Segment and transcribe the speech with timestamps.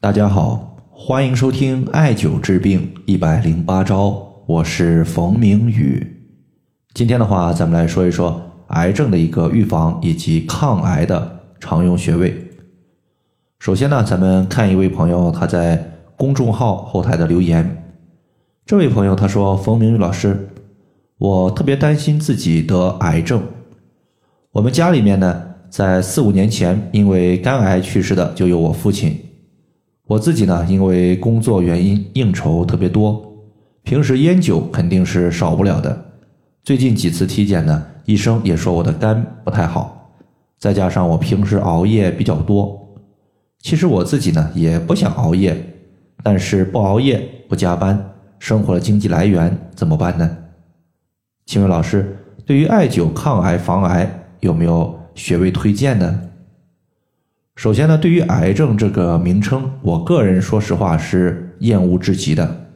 [0.00, 6.06] 大家好，欢迎收听艾灸治病一百零八招，我是冯明宇。
[6.94, 12.32] 今天的话，咱们来说一说癌症的一个预防以及抗癌的常用穴位。
[13.58, 17.92] 首先呢，咱们看一位朋友他在公众号后台的留言。
[18.64, 20.48] 这位朋友他说：“冯明宇老师，
[21.18, 23.42] 我特别担心自己得癌症。
[24.52, 29.24] 我们家里面呢，在四五年前因为肝癌去世的就有我父亲。
[30.08, 33.30] 我自己呢，因为工作原因应酬特别多，
[33.82, 36.06] 平时烟酒肯定是少不了的。
[36.64, 40.10] 最近几次体检呢，医生也说我的肝不太好，
[40.58, 42.74] 再加上我平时熬夜比较多。”
[43.60, 45.54] 其实我自己呢也不想熬夜，
[46.22, 50.38] 但是不熬夜不加班，生活的经济来源怎么办呢？
[51.44, 56.18] 请问老师，对于艾灸抗癌防癌有没有穴位推荐呢？
[57.58, 62.68] 首先呢，对于癌症这个名称，我个人说实话是厌恶至极的，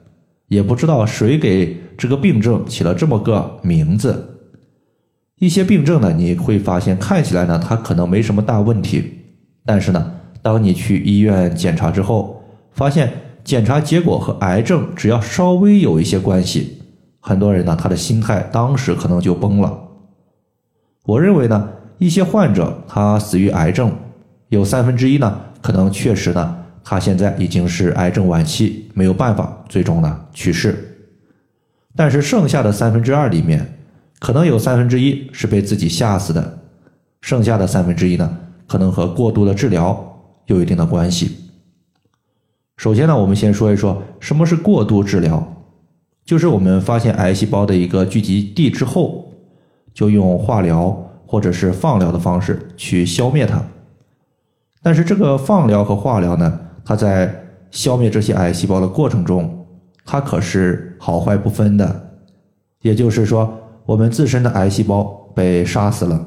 [0.49, 4.41] 也不知道谁给这个病症起了这么个名字。
[5.39, 9.21] 一些病症呢，你会发现看起来呢它可能没什么大问题，
[9.65, 10.15] 但是呢。
[10.43, 13.09] 当你去医院检查之后，发现
[13.45, 16.83] 检查结果和癌症只要稍微有一些关系，
[17.21, 19.79] 很多人呢他的心态当时可能就崩了。
[21.05, 23.93] 我认为呢，一些患者他死于癌症，
[24.53, 30.77] 有三分之一呢可能确实呢他现在已经是癌症晚期，没有办法最终呢去世。
[31.97, 33.79] 但是剩下的三分之二里面，
[34.19, 36.59] 可能有三分之一是被自己吓死的，
[37.23, 40.09] 剩下的三分之一呢可能和过度的治疗。
[40.47, 41.37] 有一定的关系。
[42.77, 45.65] 首先呢，我们先说一说什么是过度治疗，
[46.27, 49.33] 就是我们发现癌细胞的一个聚集地之后，
[49.95, 53.63] 就用化疗或者是放疗的方式去消灭它。
[54.83, 57.33] 但是这个放疗和化疗呢，它在
[57.71, 59.67] 消灭这些癌细胞的过程中，
[60.05, 62.11] 它可是好坏不分的。
[62.81, 63.57] 也就是说，
[63.87, 65.05] 我们自身的癌细胞
[65.35, 66.27] 被杀死了，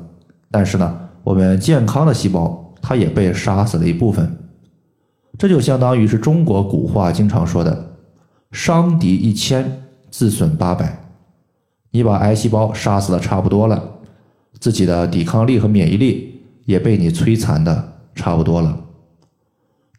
[0.49, 2.61] 但是呢，我们健康的细胞。
[2.87, 4.37] 它也被杀死了一部分，
[5.39, 7.95] 这就相当于是中国古话经常说的
[8.53, 10.95] “伤敌一千，自损八百”。
[11.89, 13.83] 你把癌细胞杀死的差不多了，
[14.59, 18.85] 自己的抵抗力和免疫力也被你摧残的差不多了。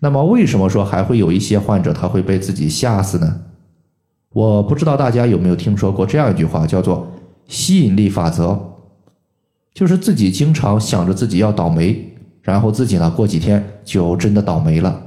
[0.00, 3.42] 那么，为什么说还会有一些患者他会被自己吓死呢？
[4.30, 7.06] 我不知道大家有没有听说过这样一句话，叫做
[7.48, 8.74] “吸引力法则”，
[9.72, 12.12] 就是自己经常想着自己要倒霉。
[12.42, 15.02] 然后自己呢，过几天就真的倒霉了。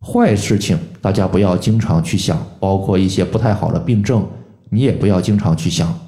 [0.00, 4.26] 坏事情大家不要经常去想，包括一些不太好的病症，
[4.68, 5.98] 你也不要经常去想。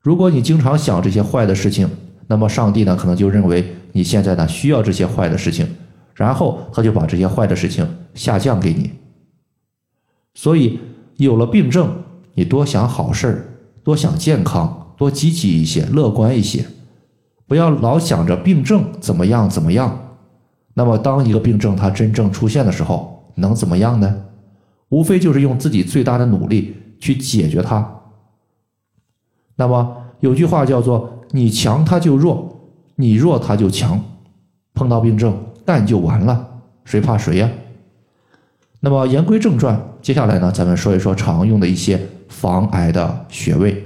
[0.00, 1.88] 如果你经常想这些坏的事情，
[2.28, 5.66] 那么上帝呢，可能就认为你现在呢需要这些坏的事情，
[6.14, 8.92] 然后他就把这些坏的事情下降给你。
[10.34, 10.78] 所以
[11.16, 11.90] 有了病症，
[12.34, 13.48] 你多想好事儿，
[13.82, 16.64] 多想健康，多积极一些，乐观一些。
[17.46, 20.16] 不要老想着病症怎么样怎么样，
[20.74, 24.24] 那么当一个病症它真正出现的时候，能怎么样呢？
[24.90, 28.00] 无非就是用自己最大的努力去解决它。
[29.56, 32.60] 那么有句话叫做“你强他就弱，
[32.96, 34.02] 你弱他就强”，
[34.74, 36.48] 碰到病症干就完了，
[36.84, 37.50] 谁怕谁呀？
[38.80, 43.84] 那么言归正传，接下来呢，咱们说一说常用的一些防癌的穴位。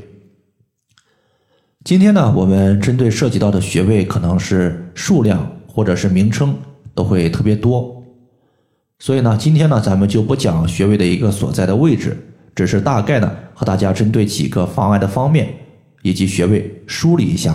[1.83, 6.55] 今天呢，我们针对涉及到的穴位，可能是数量或者是名称
[6.95, 8.05] 都会特别多，
[8.99, 12.17] 所以呢，今天呢，咱们就不讲穴位的一个所在的位置，
[12.55, 15.53] 只是大概呢，和大家针对几个防癌的方面
[16.03, 17.55] 以及穴位梳理一下。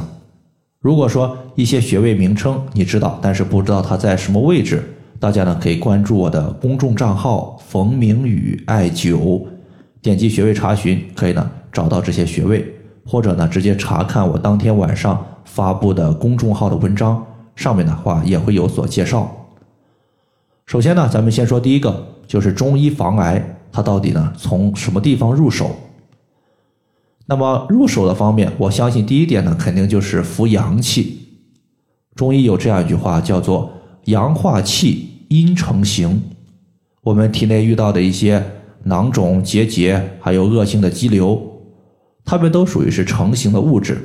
[0.80, 4.84] 如果说一些穴位名称你知道，但是不知道它在什么位置，
[5.20, 9.46] 大家呢可以关注我的公众账号“冯明宇艾灸”，
[10.02, 12.74] 点击穴位查询，可以呢找到这些穴位。
[13.10, 17.26] 或者呢，直接查看我当天晚上发布的公众号的文章，
[17.56, 19.34] 上面的话也会有所介绍。
[20.66, 23.42] 首先呢，咱们先说第一个，就是中医防癌，
[23.72, 25.74] 它到底呢从什么地方入手？
[27.30, 31.28] 那么入手的方面，我相信第一点呢，肯定就是扶阳气。
[32.16, 33.72] 中医有这样一句话，叫做
[34.06, 36.22] “阳化气，阴成形”。
[37.04, 38.44] 我们体内遇到的一些
[38.84, 41.40] 囊肿、结节，还有恶性的肌瘤。
[42.26, 43.98] 它们都属于是成型的物质，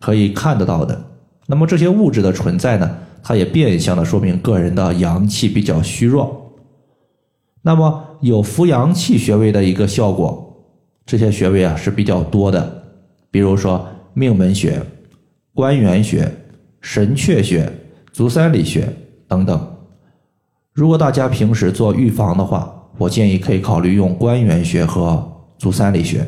[0.00, 1.04] 可以看得到的。
[1.46, 6.52] 那么这些物质的存在呢，它也变相的说明个人的阳气比较虚弱。
[7.62, 10.49] 那么有扶阳气穴位的一个效果，
[11.10, 12.84] 这些穴位啊是比较多的，
[13.32, 13.84] 比如说
[14.14, 14.80] 命门穴、
[15.52, 16.32] 关元穴、
[16.80, 17.68] 神阙穴、
[18.12, 18.88] 足三里穴
[19.26, 19.76] 等等。
[20.72, 25.28] 如果大家平时做预防的话，我建议可以考虑用关元穴和
[25.58, 26.24] 足三里穴。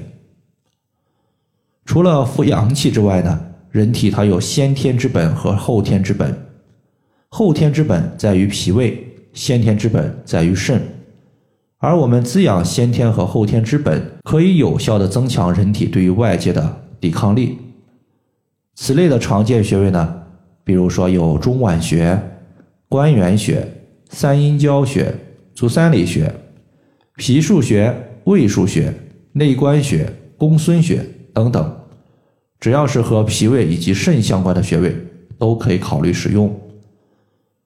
[1.85, 3.40] 除了扶阳气之外呢，
[3.70, 6.37] 人体它有先天之本和后天之本。
[7.28, 10.82] 后天之本在于脾胃，先天之本在于肾。
[11.82, 17.58] 而我们滋养先天和后天之本，可以有效的增强人体对于外界的抵抗力。
[18.76, 20.23] 此类的常见穴位呢，
[20.62, 22.17] 比如说有中脘穴、
[22.88, 23.67] 关元穴、
[24.11, 25.12] 三阴交穴、
[25.56, 26.32] 足三里穴。
[27.17, 27.93] 脾腧穴、
[28.25, 28.94] 胃腧穴、
[29.32, 30.08] 内关穴、
[30.38, 31.05] 公孙穴
[31.35, 31.76] 等等，
[32.61, 34.96] 只要是和脾胃以及肾相关的穴位，
[35.37, 36.55] 都可以考虑使用。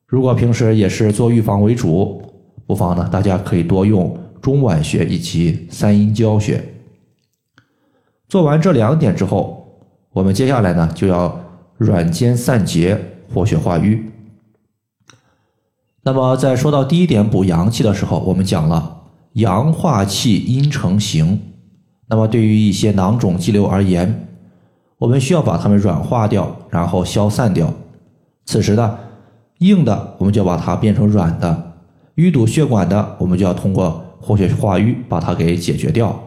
[0.06, 2.22] 如果平时也是做预防为主，
[2.66, 6.62] 不妨呢，大家可以多用中脘穴以及三阴交穴。
[8.28, 9.80] 做完这两点之后，
[10.12, 11.40] 我们接下来呢就要
[11.78, 13.00] 软坚散结、
[13.32, 14.10] 活血化瘀。
[16.02, 18.94] 那么在说到第一点补阳气的时候，我们讲了。
[19.32, 21.38] 阳化气，阴成形。
[22.08, 24.28] 那么，对于一些囊肿肌瘤而言，
[24.96, 27.70] 我们需要把它们软化掉，然后消散掉。
[28.46, 28.98] 此时呢，
[29.58, 31.65] 硬的我们就把它变成软的，
[32.16, 36.18] 淤堵血管的我们就要通过活血化瘀把它给解决掉。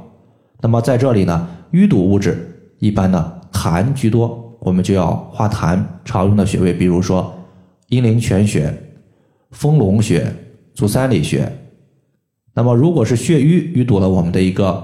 [0.62, 5.84] 那么在这里呢，淤堵物质一般呢痰居多，我们就要化痰。
[6.06, 7.34] 常用的穴位，比如说
[7.90, 8.74] 阴陵泉穴、
[9.52, 10.34] 丰隆穴、
[10.74, 11.52] 足三里穴。
[12.54, 14.84] 那么，如果是血瘀淤堵了我们的一个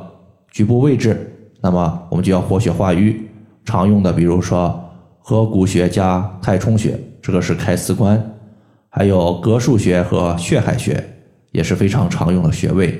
[0.52, 3.22] 局部位置，那么我们就要活血化瘀。
[3.66, 4.80] 常用的，比如说
[5.20, 8.18] 合谷穴加太冲穴，这个是开四关；
[8.98, 11.04] 还有膈腧穴和血海穴，
[11.52, 12.98] 也是非常常用的穴位。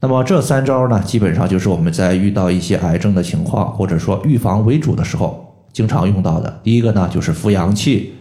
[0.00, 6.60] 那么这三招呢，基本上就是我们在遇到一些癌症的情况，或者说预防为主的时候，经常用到的。
[6.62, 8.12] 第一个呢，就是扶阳气；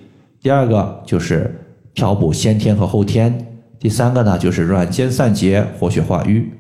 [0.42, 1.56] 第二个就是
[1.94, 3.62] 调补先天和后天。
[3.78, 6.52] 第三个呢，就是软坚散结、活血化瘀。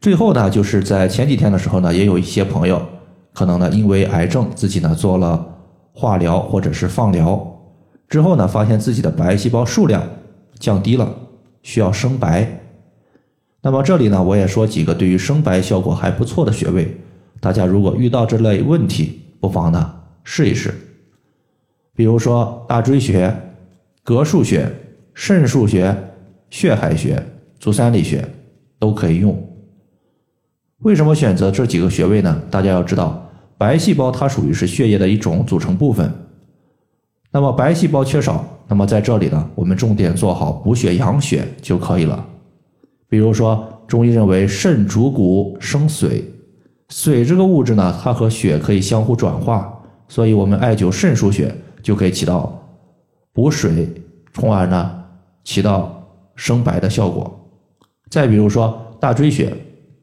[0.00, 2.82] 最后呢，就是在前几天的时候呢，也有一些朋友
[3.32, 5.46] 可能呢，因为癌症自己呢做了
[5.92, 7.56] 化疗或者是放疗
[8.10, 10.06] 之后呢，发现自己的白细胞数量
[10.58, 11.10] 降低了，
[11.62, 12.60] 需要生白。
[13.62, 17.00] 那么这里呢，我也说几个对于生白效果还不错的穴位，
[17.40, 20.74] 大家如果遇到这类问题，不妨呢试一试。
[21.94, 23.34] 比如说大椎穴、
[24.04, 24.70] 膈腧穴。
[25.12, 25.94] 肾腧穴、
[26.48, 27.22] 血海穴、
[27.58, 28.26] 足三里穴
[28.78, 29.36] 都可以用。
[30.78, 32.40] 为什么选择这几个穴位呢？
[32.48, 33.28] 大家要知道，
[33.58, 36.10] 白细胞它属于是血液的一种组成部分。
[37.30, 42.24] 那么白细胞缺少，那么在这里呢，我们重点做好补血养血就可以了。
[43.08, 46.22] 比如说，中医认为肾主骨生髓，
[46.88, 49.72] 髓这个物质呢，它和血可以相互转化，
[50.08, 52.52] 所以我们艾灸肾腧穴就可以起到
[53.32, 53.88] 补水，
[54.32, 54.96] 从而呢。
[55.42, 56.06] 起到
[56.36, 57.28] 生白的效果。
[58.10, 59.52] 再比如说大椎穴，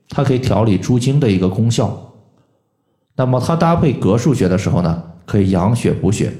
[0.10, 1.96] 它可以调理诸经的一个功效。
[3.16, 6.34] 那么它搭配膈腧穴的时候呢，可以养血补血，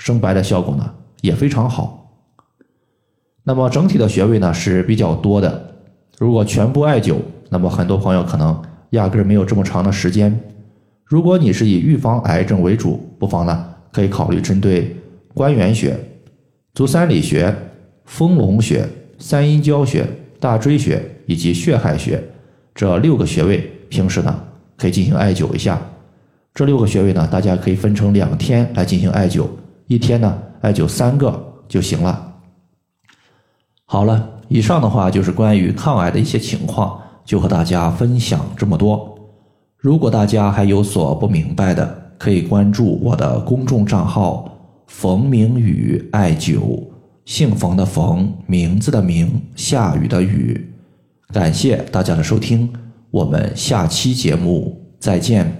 [0.00, 2.10] 生白的效果呢也非常好。
[3.44, 5.76] 那么整体的穴位呢是比较多的。
[6.18, 7.16] 如果全部艾灸，
[7.50, 8.60] 那么很多朋友可能
[8.90, 10.40] 压根儿没有这么长的时间。
[11.04, 14.96] 如果你是以预防癌症为主，不妨呢可以考虑针对
[15.34, 15.94] 关元穴、
[16.74, 17.54] 足三里穴。
[18.06, 18.84] 丰隆穴、
[19.20, 20.04] 三阴交穴、
[20.40, 22.20] 大椎穴以及血海穴
[22.74, 24.42] 这六个穴位，平时呢
[24.76, 25.80] 可以进行艾灸一下。
[26.52, 29.46] 这六个穴位呢，大家可以分成两天来进行艾灸，
[29.90, 32.32] 一天呢艾灸三个就行了。
[33.86, 39.18] 好了，以上的话就是关于抗癌的一些情况，就和大家分享这么多。
[39.76, 44.48] 如果大家还有所不明白的，可以关注我的公众账号
[44.86, 46.84] “冯明宇艾灸”。
[47.26, 50.72] 姓冯的冯，名字的名，下雨的雨。
[51.32, 52.72] 感谢大家的收听，
[53.10, 55.59] 我们下期节目再见。